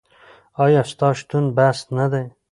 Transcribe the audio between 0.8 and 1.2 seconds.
ستا